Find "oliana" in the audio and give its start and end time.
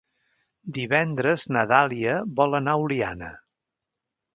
2.89-3.35